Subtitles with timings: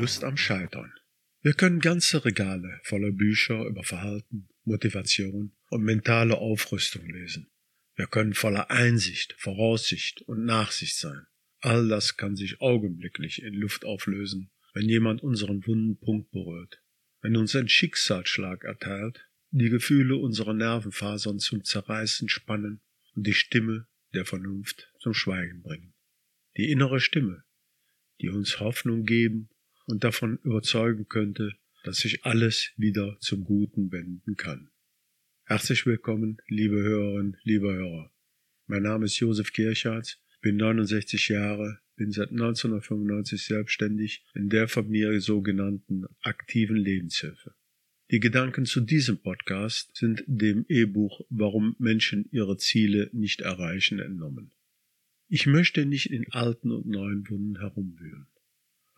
[0.00, 0.94] Lust am Scheitern.
[1.42, 7.50] Wir können ganze Regale voller Bücher über Verhalten, Motivation und mentale Aufrüstung lesen.
[7.96, 11.26] Wir können voller Einsicht, Voraussicht und Nachsicht sein.
[11.60, 16.82] All das kann sich augenblicklich in Luft auflösen, wenn jemand unseren wunden Punkt berührt.
[17.20, 22.80] Wenn uns ein Schicksalsschlag erteilt, die Gefühle unserer Nervenfasern zum Zerreißen spannen
[23.14, 25.92] und die Stimme der Vernunft zum Schweigen bringen.
[26.56, 27.44] Die innere Stimme,
[28.22, 29.50] die uns Hoffnung geben
[29.90, 31.52] und davon überzeugen könnte,
[31.84, 34.70] dass sich alles wieder zum Guten wenden kann.
[35.44, 38.12] Herzlich willkommen, liebe Hörerinnen, liebe Hörer.
[38.66, 44.88] Mein Name ist Josef Kirchhardt, bin 69 Jahre, bin seit 1995 selbstständig in der von
[44.88, 47.54] mir sogenannten aktiven Lebenshilfe.
[48.10, 54.52] Die Gedanken zu diesem Podcast sind dem E-Buch Warum Menschen ihre Ziele nicht erreichen entnommen.
[55.28, 58.26] Ich möchte nicht in alten und neuen Wunden herumwühlen.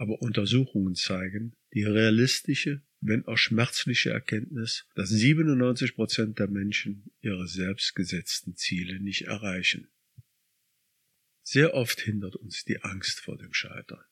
[0.03, 7.47] Aber Untersuchungen zeigen die realistische, wenn auch schmerzliche Erkenntnis, dass 97 Prozent der Menschen ihre
[7.47, 9.93] selbstgesetzten Ziele nicht erreichen.
[11.45, 14.03] Sehr oft hindert uns die Angst vor dem Scheitern.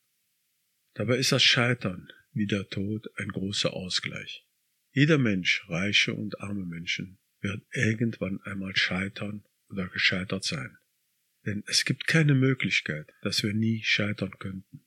[0.95, 4.47] Dabei ist das Scheitern wie der Tod ein großer Ausgleich.
[4.93, 10.79] Jeder Mensch, reiche und arme Menschen, wird irgendwann einmal scheitern oder gescheitert sein.
[11.47, 14.85] Denn es gibt keine Möglichkeit, dass wir nie scheitern könnten.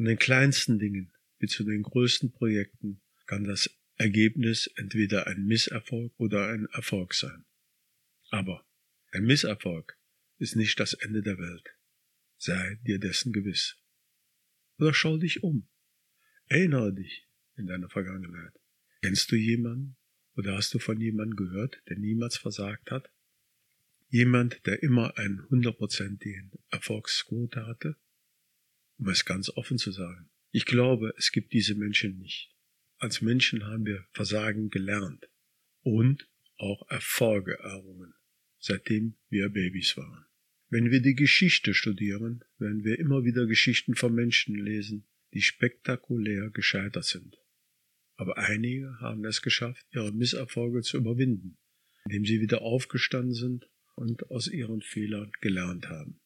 [0.00, 6.18] An den kleinsten Dingen wie zu den größten Projekten kann das Ergebnis entweder ein Misserfolg
[6.18, 7.44] oder ein Erfolg sein.
[8.30, 8.66] Aber
[9.12, 9.98] ein Misserfolg
[10.38, 11.76] ist nicht das Ende der Welt.
[12.38, 13.76] Sei dir dessen gewiss.
[14.78, 15.68] Oder schau dich um.
[16.46, 17.28] Erinnere dich
[17.58, 18.54] in deiner Vergangenheit.
[19.02, 19.98] Kennst du jemanden
[20.34, 23.12] oder hast du von jemandem gehört, der niemals versagt hat?
[24.08, 27.98] Jemand, der immer einen hundertprozentigen Erfolgsquote hatte?
[29.00, 30.28] Um es ganz offen zu sagen.
[30.50, 32.54] Ich glaube, es gibt diese Menschen nicht.
[32.98, 35.26] Als Menschen haben wir Versagen gelernt
[35.80, 38.12] und auch Erfolge errungen,
[38.58, 40.26] seitdem wir Babys waren.
[40.68, 46.50] Wenn wir die Geschichte studieren, werden wir immer wieder Geschichten von Menschen lesen, die spektakulär
[46.50, 47.38] gescheitert sind.
[48.16, 51.56] Aber einige haben es geschafft, ihre Misserfolge zu überwinden,
[52.04, 56.20] indem sie wieder aufgestanden sind und aus ihren Fehlern gelernt haben.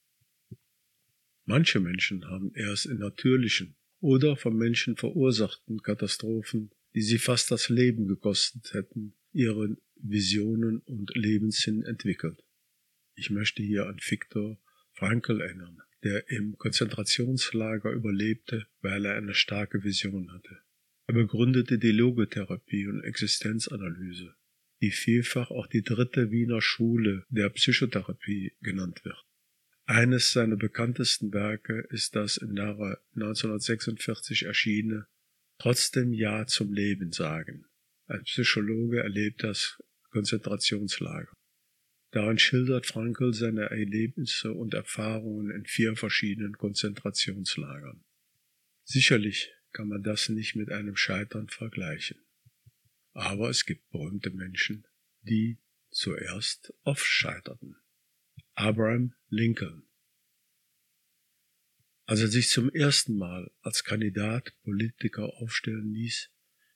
[1.47, 7.69] Manche Menschen haben erst in natürlichen oder von Menschen verursachten Katastrophen, die sie fast das
[7.69, 12.43] Leben gekostet hätten, ihre Visionen und Lebenssinn entwickelt.
[13.15, 14.59] Ich möchte hier an Viktor
[14.93, 20.61] Frankl erinnern, der im Konzentrationslager überlebte, weil er eine starke Vision hatte.
[21.07, 24.35] Er begründete die Logotherapie und Existenzanalyse,
[24.81, 29.25] die vielfach auch die dritte Wiener Schule der Psychotherapie genannt wird.
[29.87, 35.07] Eines seiner bekanntesten Werke ist das im Jahre 1946 erschienene
[35.59, 37.67] Trotzdem Ja zum Leben sagen.
[38.07, 41.33] Ein Psychologe erlebt das Konzentrationslager.
[42.13, 48.05] Darin schildert Frankl seine Erlebnisse und Erfahrungen in vier verschiedenen Konzentrationslagern.
[48.85, 52.19] Sicherlich kann man das nicht mit einem Scheitern vergleichen.
[53.13, 54.87] Aber es gibt berühmte Menschen,
[55.23, 55.59] die
[55.91, 57.77] zuerst oft scheiterten.
[58.57, 59.83] Abraham Lincoln.
[62.07, 66.31] Als er sich zum ersten Mal als Kandidat Politiker aufstellen ließ,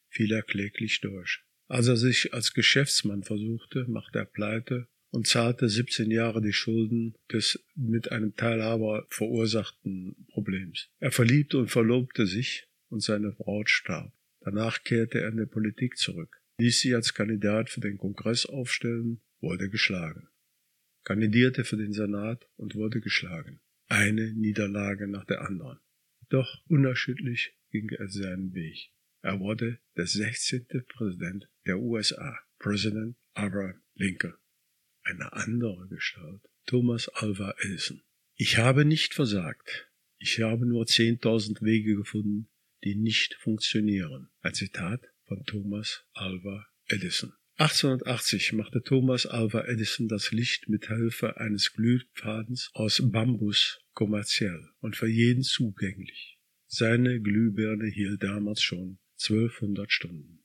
[0.09, 1.45] fiel er kläglich durch.
[1.69, 7.15] Als er sich als Geschäftsmann versuchte, machte er pleite und zahlte 17 Jahre die Schulden
[7.31, 10.89] des mit einem Teilhaber verursachten Problems.
[10.99, 14.13] Er verliebte und verlobte sich und seine Braut starb.
[14.41, 19.21] Danach kehrte er in die Politik zurück, ließ sie als Kandidat für den Kongress aufstellen,
[19.41, 20.29] wurde geschlagen,
[21.09, 23.61] kandidierte für den Senat und wurde geschlagen.
[23.87, 25.79] Eine Niederlage nach der anderen.
[26.29, 28.91] Doch unerschütterlich ging er seinen Weg.
[29.23, 30.67] Er wurde der 16.
[30.87, 34.35] Präsident der USA, President Abraham Lincoln
[35.05, 36.43] eine andere Gestalt.
[36.67, 38.03] Thomas Alva Edison.
[38.37, 39.91] Ich habe nicht versagt.
[40.19, 42.51] Ich habe nur 10.000 Wege gefunden,
[42.85, 44.29] die nicht funktionieren.
[44.43, 47.33] Ein Zitat von Thomas Alva Edison.
[47.59, 54.97] 1880 machte Thomas Alva Edison das Licht mit Hilfe eines Glühfadens aus Bambus kommerziell und
[54.97, 56.39] für jeden zugänglich.
[56.67, 60.45] Seine Glühbirne hielt damals schon 1200 Stunden.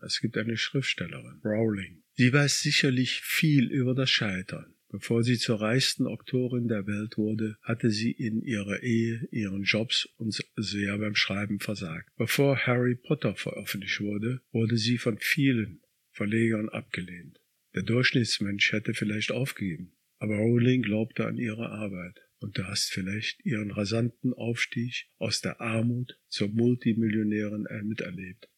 [0.00, 4.72] Es gibt eine Schriftstellerin, Rowling, Sie weiß sicherlich viel über das Scheitern.
[4.88, 10.08] Bevor sie zur reichsten Autorin der Welt wurde, hatte sie in ihrer Ehe, ihren Jobs
[10.16, 12.08] und sehr beim Schreiben versagt.
[12.16, 15.82] Bevor Harry Potter veröffentlicht wurde, wurde sie von vielen
[16.16, 17.40] Verlegern abgelehnt.
[17.74, 23.44] Der Durchschnittsmensch hätte vielleicht aufgegeben, aber Rowling glaubte an ihre Arbeit und du hast vielleicht
[23.44, 28.48] ihren rasanten Aufstieg aus der Armut zur Multimillionärin miterlebt.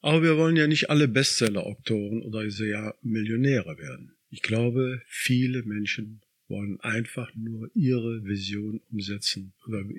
[0.00, 4.16] Aber wir wollen ja nicht alle Bestseller-Autoren oder sogar Millionäre werden.
[4.30, 9.52] Ich glaube, viele Menschen wollen einfach nur ihre Vision umsetzen,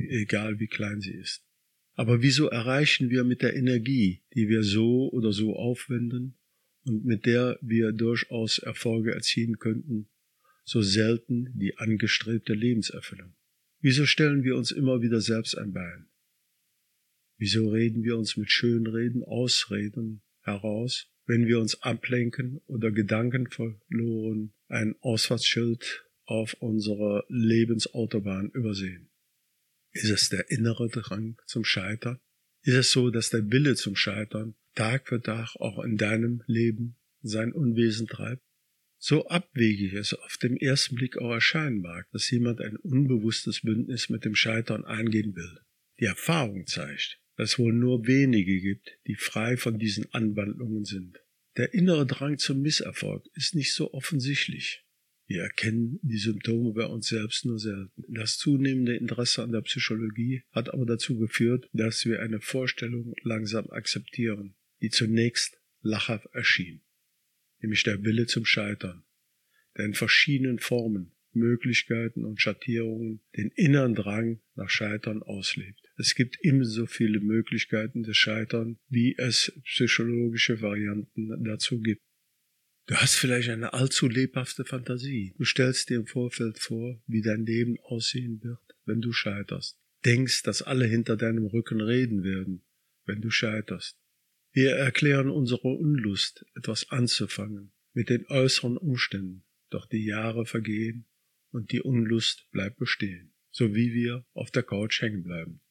[0.09, 1.43] egal wie klein sie ist.
[1.93, 6.36] Aber wieso erreichen wir mit der Energie, die wir so oder so aufwenden
[6.87, 10.09] und mit der wir durchaus Erfolge erzielen könnten,
[10.63, 13.35] so selten die angestrebte Lebenserfüllung?
[13.79, 16.07] Wieso stellen wir uns immer wieder selbst ein Bein?
[17.37, 24.53] Wieso reden wir uns mit Schönreden, Ausreden heraus, wenn wir uns ablenken oder Gedanken verloren
[24.67, 29.09] ein Ausfahrtsschild auf unserer Lebensautobahn übersehen?
[29.91, 32.19] Ist es der innere Drang zum Scheitern?
[32.63, 36.97] Ist es so, dass der Wille zum Scheitern Tag für Tag auch in deinem Leben
[37.23, 38.43] sein Unwesen treibt?
[38.99, 44.09] So abwegig es auf dem ersten Blick auch erscheinen mag, dass jemand ein unbewusstes Bündnis
[44.09, 45.61] mit dem Scheitern eingehen will.
[45.99, 51.17] Die Erfahrung zeigt, dass es wohl nur wenige gibt, die frei von diesen Anwandlungen sind.
[51.57, 54.85] Der innere Drang zum Misserfolg ist nicht so offensichtlich.
[55.25, 58.03] Wir erkennen die Symptome bei uns selbst nur selten.
[58.09, 63.71] Das zunehmende Interesse an der Psychologie hat aber dazu geführt, dass wir eine Vorstellung langsam
[63.71, 66.81] akzeptieren, die zunächst lachhaft erschien,
[67.61, 69.03] nämlich der Wille zum Scheitern,
[69.77, 75.79] der in verschiedenen Formen Möglichkeiten und Schattierungen den inneren Drang nach Scheitern auslebt.
[75.97, 82.01] Es gibt ebenso viele Möglichkeiten des Scheitern, wie es psychologische Varianten dazu gibt.
[82.87, 85.33] Du hast vielleicht eine allzu lebhafte Fantasie.
[85.37, 89.77] Du stellst dir im Vorfeld vor, wie dein Leben aussehen wird, wenn du scheiterst.
[90.05, 92.63] Denkst, dass alle hinter deinem Rücken reden werden,
[93.05, 93.99] wenn du scheiterst.
[94.57, 101.05] Wir erklären unsere Unlust, etwas anzufangen, mit den äußeren Umständen, doch die Jahre vergehen
[101.51, 105.61] und die Unlust bleibt bestehen, so wie wir auf der Couch hängen bleiben.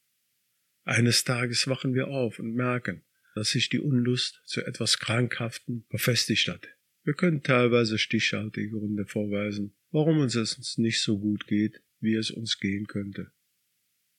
[0.84, 3.04] Eines Tages wachen wir auf und merken,
[3.34, 6.68] dass sich die Unlust zu etwas Krankhaften befestigt hat.
[7.02, 12.30] Wir können teilweise stichhaltige Gründe vorweisen, warum uns es nicht so gut geht, wie es
[12.30, 13.32] uns gehen könnte.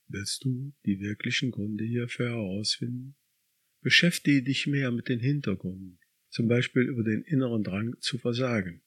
[0.09, 3.15] Willst du die wirklichen Gründe hierfür herausfinden?
[3.87, 5.97] Beschäftige dich mehr mit den Hintergründen,
[6.27, 8.81] zum Beispiel über den inneren Drang zu versagen.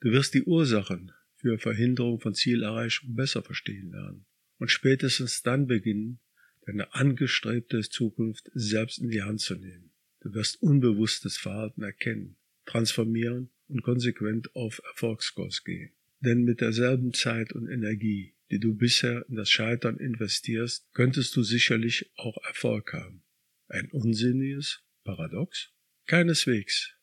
[0.00, 4.26] Du wirst die Ursachen für Verhinderung von Zielerreichung besser verstehen lernen
[4.58, 6.18] und spätestens dann beginnen,
[6.66, 9.92] deine angestrebte Zukunft selbst in die Hand zu nehmen.
[10.22, 12.36] Du wirst unbewusstes Verhalten erkennen,
[12.66, 15.92] transformieren und konsequent auf Erfolgskurs gehen.
[16.18, 21.44] Denn mit derselben Zeit und Energie, die du bisher in das Scheitern investierst, könntest du
[21.44, 23.22] sicherlich auch Erfolg haben.
[23.72, 25.70] Ein unsinniges Paradox?
[26.06, 26.94] Keineswegs.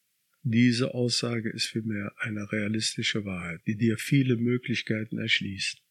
[0.44, 5.81] Diese Aussage ist vielmehr eine realistische Wahrheit, die dir viele Möglichkeiten erschließt.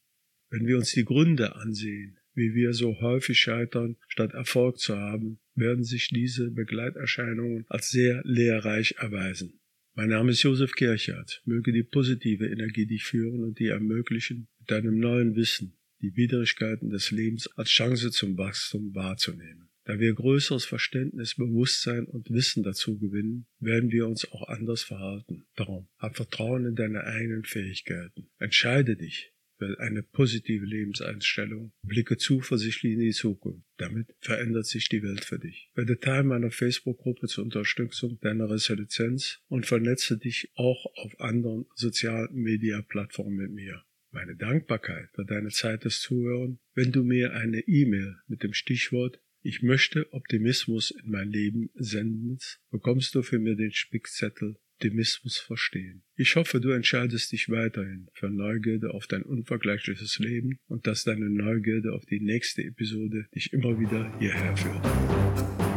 [0.50, 5.40] Wenn wir uns die Gründe ansehen, wie wir so häufig scheitern, statt Erfolg zu haben,
[5.56, 9.58] werden sich diese Begleiterscheinungen als sehr lehrreich erweisen.
[9.94, 11.42] Mein Name ist Josef Kirchert.
[11.44, 16.90] Möge die positive Energie dich führen und dir ermöglichen, mit deinem neuen Wissen die Widrigkeiten
[16.90, 19.68] des Lebens als Chance zum Wachstum wahrzunehmen.
[19.88, 25.46] Da wir größeres Verständnis, Bewusstsein und Wissen dazu gewinnen, werden wir uns auch anders verhalten.
[25.56, 28.29] Darum, hab Vertrauen in deine eigenen Fähigkeiten.
[28.38, 31.73] Entscheide dich für eine positive Lebenseinstellung.
[31.81, 33.67] Blicke zuversichtlich in die Zukunft.
[33.79, 35.71] Damit verändert sich die Welt für dich.
[35.75, 42.35] Werde Teil meiner Facebook-Gruppe zur Unterstützung deiner Resilienz und vernetze dich auch auf anderen sozialen
[42.35, 48.16] Media-Plattformen mit mir meine Dankbarkeit für deine Zeit des Zuhören, wenn du mir eine E-Mail
[48.26, 52.37] mit dem Stichwort ich möchte Optimismus in mein Leben senden,
[52.71, 56.02] bekommst du für mir den Spickzettel Optimismus verstehen.
[56.17, 61.31] Ich hoffe, du entscheidest dich weiterhin für Neugierde auf dein unvergleichliches Leben und dass deine
[61.31, 65.67] Neugierde auf die nächste Episode dich immer wieder hierher führt.